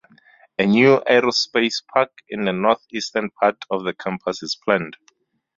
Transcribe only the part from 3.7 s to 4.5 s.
the campus